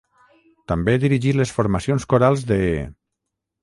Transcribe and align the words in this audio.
També 0.71 0.95
dirigí 1.03 1.35
les 1.41 1.53
formacions 1.59 2.11
corals 2.15 2.51
de: 2.55 2.61